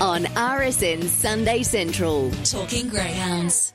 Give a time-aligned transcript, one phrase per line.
[0.00, 2.30] on RSN Sunday Central.
[2.44, 3.74] Talking Greyhounds.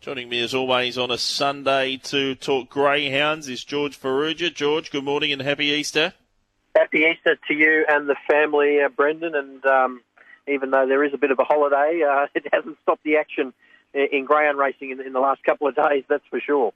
[0.00, 4.52] Joining me as always on a Sunday to talk greyhounds is George Farrugia.
[4.52, 6.14] George, good morning and happy Easter.
[6.74, 9.34] Happy Easter to you and the family, uh, Brendan.
[9.34, 10.02] And um,
[10.48, 13.52] even though there is a bit of a holiday, uh, it hasn't stopped the action
[13.94, 16.72] in greyhound racing in, in the last couple of days, that's for sure.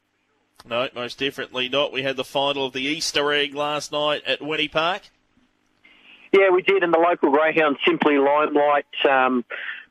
[0.66, 1.92] No, most definitely not.
[1.92, 5.02] We had the final of the Easter egg last night at Wenty Park.
[6.32, 9.44] Yeah, we did, and the local greyhound simply limelight um,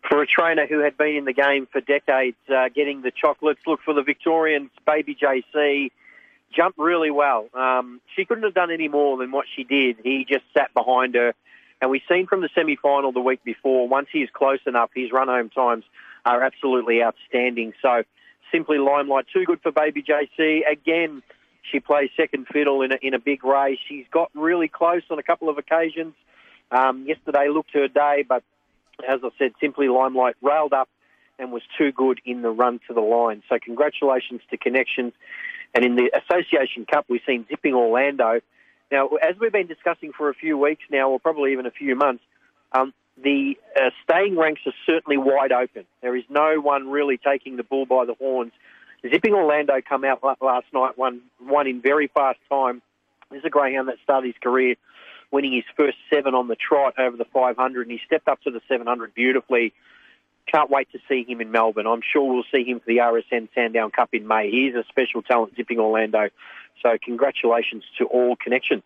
[0.08, 3.62] for a trainer who had been in the game for decades, uh, getting the chocolates.
[3.66, 5.92] Look for the Victorians, Baby JC,
[6.56, 7.48] jumped really well.
[7.54, 9.98] Um, she couldn't have done any more than what she did.
[10.04, 11.34] He just sat behind her.
[11.82, 15.12] And we've seen from the semi final the week before, once he's close enough, his
[15.12, 15.86] run home times
[16.26, 17.74] are absolutely outstanding.
[17.82, 18.04] So
[18.52, 20.62] simply limelight, too good for Baby JC.
[20.70, 21.22] Again,
[21.72, 23.80] she plays second fiddle in a, in a big race.
[23.88, 26.14] She's got really close on a couple of occasions.
[26.72, 28.44] Um, yesterday looked her day, but
[29.08, 30.90] as I said, simply Limelight railed up
[31.40, 33.44] and was too good in the run to the line.
[33.48, 35.14] So congratulations to Connections.
[35.74, 38.40] And in the Association Cup, we've seen Zipping Orlando.
[38.92, 41.96] Now, as we've been discussing for a few weeks now, or probably even a few
[41.96, 42.24] months,
[42.72, 45.86] um, the uh, staying ranks are certainly wide open.
[46.02, 48.54] There is no one really taking the bull by the horns.
[49.02, 52.82] Zipping Orlando come out last night, won, won in very fast time.
[53.30, 54.76] This is a greyhound that started his career
[55.32, 58.52] winning his first seven on the trot over the 500, and he stepped up to
[58.52, 59.74] the 700 beautifully.
[60.46, 61.88] Can't wait to see him in Melbourne.
[61.88, 64.50] I'm sure we'll see him for the RSN Sandown Cup in May.
[64.50, 66.30] He's a special talent zipping Orlando.
[66.82, 68.84] So congratulations to all connections.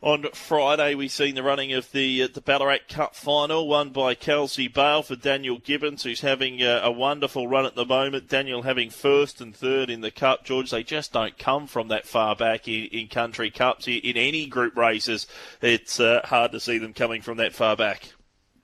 [0.00, 4.14] On Friday, we've seen the running of the uh, the Ballarat Cup final, won by
[4.14, 8.28] Kelsey Bale for Daniel Gibbons, who's having a, a, wonderful run at the moment.
[8.28, 10.44] Daniel having first and third in the Cup.
[10.44, 13.88] George, they just don't come from that far back in, in country cups.
[13.88, 15.26] In, any group races,
[15.60, 18.12] it's uh, hard to see them coming from that far back.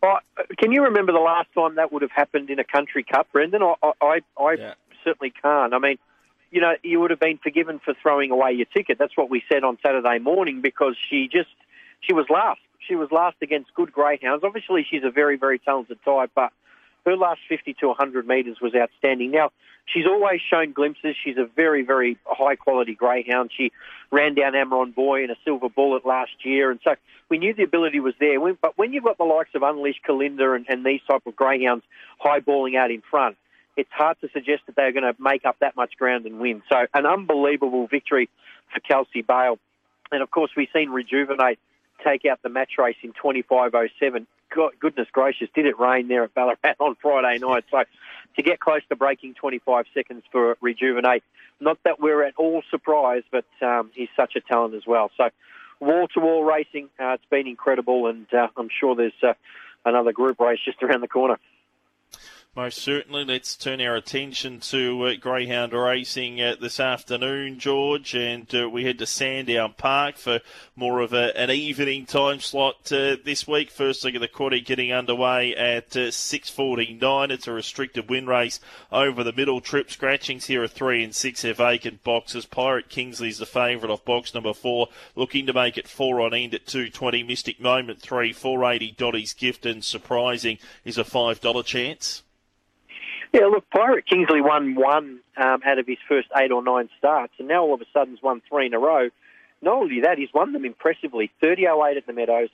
[0.05, 0.19] Uh,
[0.57, 3.61] can you remember the last time that would have happened in a country cup, Brendan?
[3.61, 4.75] I, I, I yeah.
[5.03, 5.75] certainly can't.
[5.75, 5.99] I mean,
[6.55, 8.97] you know, you would have been forgiven for throwing away your ticket.
[8.97, 11.51] That's what we said on Saturday morning because she just,
[12.01, 12.61] she was last.
[12.87, 14.45] She was last against good greyhounds.
[14.45, 16.53] Obviously, she's a very, very talented type, but
[17.07, 19.33] her last 50 to 100 metres was outstanding.
[19.33, 19.51] Now,
[19.85, 21.17] she's always shown glimpses.
[21.25, 23.51] She's a very, very high quality greyhound.
[23.57, 23.73] She
[24.13, 26.95] ran down Amaron Boy in a silver bullet last year, and so
[27.29, 28.39] we knew the ability was there.
[28.55, 31.85] But when you've got the likes of Unleashed Kalinda and, and these type of greyhounds
[32.21, 33.37] high balling out in front,
[33.77, 36.63] it's hard to suggest that they're going to make up that much ground and win.
[36.69, 38.29] So an unbelievable victory
[38.73, 39.59] for Kelsey Bale.
[40.13, 41.59] And of course, we've seen Rejuvenate
[42.05, 44.27] take out the match race in 25.07.
[44.55, 47.65] God, goodness gracious, did it rain there at Ballarat on Friday night?
[47.71, 47.83] So
[48.37, 51.23] to get close to breaking 25 seconds for Rejuvenate,
[51.61, 55.11] not that we're at all surprised, but um, he's such a talent as well.
[55.17, 55.31] So
[55.81, 59.35] wall to wall racing, uh, it's been incredible, and uh, I'm sure there's uh,
[59.85, 61.39] another group race just around the corner.
[62.57, 63.25] Most certainly.
[63.25, 68.85] Let's turn our attention to uh, Greyhound racing uh, this afternoon, George, and uh, we
[68.85, 70.39] head to Sandown Park for
[70.77, 73.73] more of a, an evening time slot uh, this week.
[73.73, 77.31] First leg of the quarter getting underway at uh, 6.49.
[77.33, 78.61] It's a restricted win race
[78.93, 79.61] over the middle.
[79.61, 82.47] Trip scratchings here are three and six have vacant boxes.
[82.47, 86.55] Pirate Kingsley's the favourite off box number four, looking to make it four on end
[86.55, 87.25] at 220.
[87.25, 92.23] Mystic Moment three, 480 Dottie's Gift and Surprising is a $5 chance.
[93.35, 97.33] Yeah, look, Pirate Kingsley won one um, out of his first eight or nine starts,
[97.41, 99.09] and now all of a sudden he's won three in a row.
[99.61, 101.33] Not only that, he's won them impressively.
[101.43, 102.51] 30.08 at the Meadows,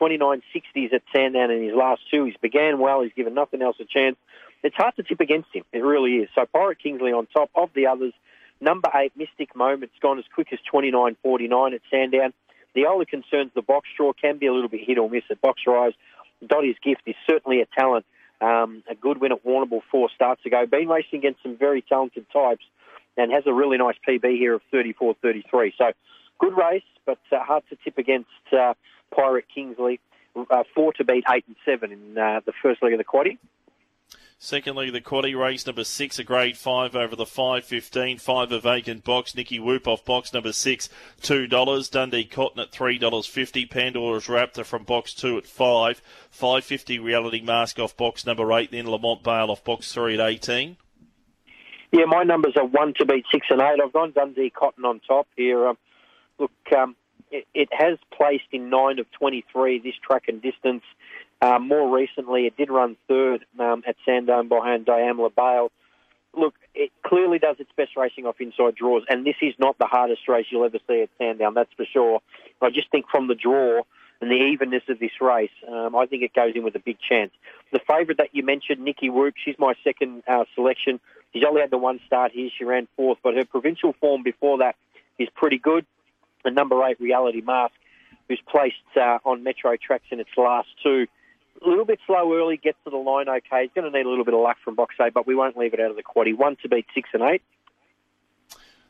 [0.00, 2.26] 29.60s at Sandown in his last two.
[2.26, 3.02] He's began well.
[3.02, 4.14] He's given nothing else a chance.
[4.62, 5.64] It's hard to tip against him.
[5.72, 6.28] It really is.
[6.36, 8.12] So Pirate Kingsley on top of the others.
[8.60, 12.32] Number eight, Mystic Moment's gone as quick as 29.49 at Sandown.
[12.76, 15.40] The only concerns the box draw can be a little bit hit or miss at
[15.40, 15.94] box rise.
[16.46, 18.06] Dottie's Gift is certainly a talent
[18.40, 20.64] um, a good win at Warrnambool four starts ago.
[20.66, 22.64] Been racing against some very talented types
[23.16, 25.72] and has a really nice PB here of 34-33.
[25.76, 25.92] So
[26.38, 28.74] good race, but uh, hard to tip against uh,
[29.14, 30.00] Pirate Kingsley.
[30.36, 33.36] Uh, four to beat eight and seven in uh, the first leg of the quaddy.
[34.42, 38.58] Secondly, the quaddy race number six, a grade five over the five fifteen, five a
[38.58, 39.34] vacant box.
[39.34, 40.88] Nikki Whoop off box number six,
[41.20, 41.90] two dollars.
[41.90, 43.66] Dundee Cotton at three dollars fifty.
[43.66, 46.00] Pandora's Raptor from box two at five.
[46.30, 48.70] Five fifty Reality Mask off box number eight.
[48.70, 50.78] Then Lamont Bale off box three at eighteen.
[51.92, 53.78] Yeah, my numbers are one to beat six and eight.
[53.84, 55.68] I've gone Dundee Cotton on top here.
[55.68, 55.76] Um,
[56.38, 56.96] look, um,
[57.30, 60.82] it, it has placed in nine of twenty three this track and distance.
[61.42, 65.70] Um, more recently, it did run third um, at Sandown behind Diamla Bale.
[66.34, 69.86] Look, it clearly does its best racing off inside draws, and this is not the
[69.86, 72.20] hardest race you'll ever see at Sandown, that's for sure.
[72.62, 73.82] I just think from the draw,
[74.20, 76.98] and the evenness of this race, um, I think it goes in with a big
[77.00, 77.32] chance.
[77.72, 81.00] The favourite that you mentioned, Nikki Whoop, she's my second uh, selection.
[81.32, 82.50] She's only had the one start here.
[82.56, 84.76] She ran fourth, but her provincial form before that
[85.18, 85.86] is pretty good.
[86.44, 87.72] And number eight, Reality Mask,
[88.28, 91.06] who's placed uh, on Metro tracks in its last two.
[91.64, 93.62] A little bit slow early, gets to the line okay.
[93.62, 95.56] He's going to need a little bit of luck from box eight, but we won't
[95.56, 96.26] leave it out of the quad.
[96.26, 97.42] He won to beat six and eight.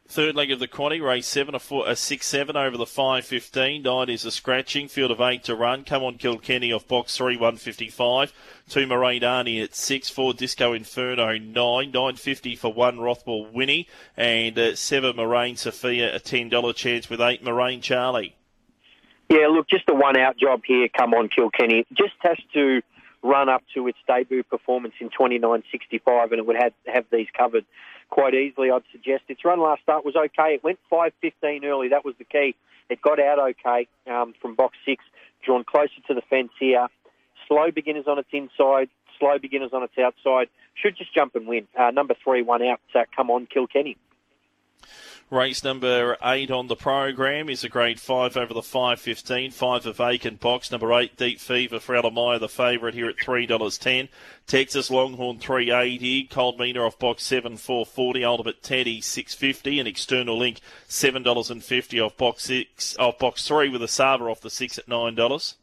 [0.06, 3.24] Third leg of the quaddy, race seven, a, four, a six seven over the five
[3.24, 3.82] fifteen.
[3.82, 4.88] Nine is a scratching.
[4.88, 5.84] Field of eight to run.
[5.84, 8.32] Come on, Kilkenny off box three, one fifty five.
[8.68, 10.10] Two Moraine Arnie at six.
[10.10, 11.92] Four Disco Inferno nine.
[11.92, 13.86] Nine fifty for one Rothwell Winnie
[14.16, 18.34] and uh, seven Moraine Sophia a ten dollar chance with eight Moraine Charlie.
[19.30, 20.88] Yeah, look, just a one out job here.
[20.88, 21.86] Come on, Kilkenny.
[21.92, 22.82] Just has to
[23.22, 27.64] run up to its debut performance in 29.65 and it would have, have these covered
[28.08, 29.22] quite easily, I'd suggest.
[29.28, 30.54] Its run last start was okay.
[30.54, 31.88] It went 5.15 early.
[31.88, 32.56] That was the key.
[32.88, 35.04] It got out okay um, from box six,
[35.46, 36.88] drawn closer to the fence here.
[37.46, 38.88] Slow beginners on its inside,
[39.20, 40.48] slow beginners on its outside.
[40.74, 41.68] Should just jump and win.
[41.78, 42.80] Uh, number three, one out.
[42.92, 43.96] Uh, come on, Kilkenny.
[45.30, 49.52] Race number eight on the program is a grade five over the five fifteen.
[49.52, 50.72] Five of vacant box.
[50.72, 54.08] Number eight, Deep Fever for Alamaya, the favourite here at three dollars ten.
[54.48, 56.24] Texas Longhorn three eighty.
[56.24, 58.24] Cold Meter off box seven four forty.
[58.24, 59.78] Ultimate Teddy six fifty.
[59.78, 63.88] And external link seven dollars and fifty off box six off box three with a
[63.88, 65.54] Saba off the six at nine dollars.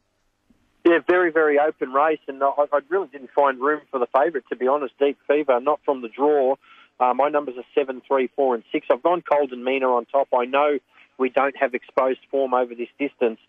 [0.86, 4.48] Yeah, very, very open race, and I, I really didn't find room for the favourite,
[4.48, 4.98] to be honest.
[4.98, 6.56] Deep Fever, not from the draw.
[7.00, 8.88] Uh, my numbers are seven, three, four, and six.
[8.92, 10.30] I've gone Cold and Meaner on top.
[10.34, 10.80] I know
[11.18, 13.40] we don't have exposed form over this distance,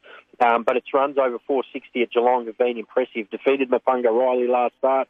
[0.41, 3.31] um, but its runs over 460 at Geelong have been impressive.
[3.31, 5.09] Defeated Mapunga Riley last start,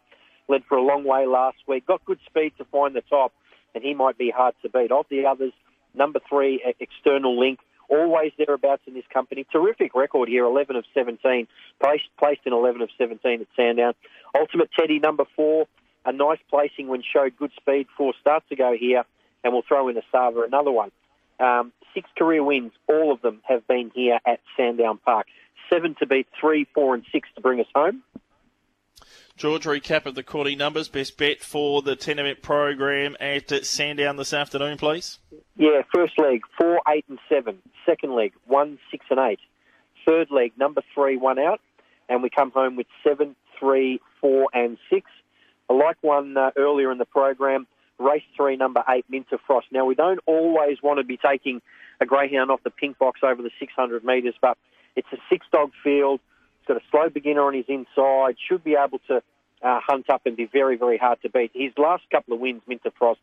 [0.48, 3.32] led for a long way last week, got good speed to find the top,
[3.74, 4.90] and he might be hard to beat.
[4.90, 5.52] Of the others,
[5.94, 9.46] number three, External Link, always thereabouts in this company.
[9.50, 11.46] Terrific record here, 11 of 17,
[11.80, 13.94] placed, placed in 11 of 17 at Sandown.
[14.36, 15.66] Ultimate Teddy, number four,
[16.08, 19.04] a nice placing when showed good speed four starts ago here,
[19.44, 20.90] and we'll throw in a Sava another one.
[21.38, 25.26] Um, six career wins, all of them have been here at Sandown Park.
[25.70, 28.02] Seven to beat three, four, and six to bring us home.
[29.36, 30.88] George, recap of the quarterly numbers.
[30.88, 35.18] Best bet for the 10 event program at Sandown this afternoon, please.
[35.56, 37.58] Yeah, first leg, four, eight, and seven.
[37.86, 39.38] Second leg, one, six, and eight.
[40.06, 41.60] Third leg, number three, one out.
[42.08, 45.08] And we come home with seven, three, four, and six.
[45.68, 47.66] I like one uh, earlier in the program,
[47.98, 49.66] race three, number eight, Minter Frost.
[49.70, 51.60] Now, we don't always want to be taking
[52.00, 54.56] a greyhound off the pink box over the 600 metres, but
[54.96, 56.20] it's a six dog field.
[56.60, 59.22] It's got a slow beginner on his inside, should be able to
[59.62, 61.50] uh, hunt up and be very, very hard to beat.
[61.54, 63.20] His last couple of wins, Minter Frost,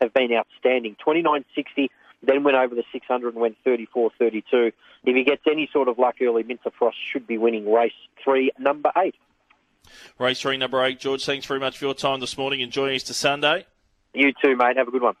[0.00, 0.96] have been outstanding.
[1.06, 1.88] 29.60,
[2.22, 4.72] then went over the 600 and went 34.32.
[5.04, 7.92] If he gets any sort of luck early, Minter Frost should be winning race
[8.22, 9.14] three, number eight.
[10.18, 11.00] Race three, number eight.
[11.00, 12.60] George, thanks very much for your time this morning.
[12.60, 13.66] Enjoy Easter Sunday.
[14.14, 14.76] You too, mate.
[14.76, 15.14] Have a good one.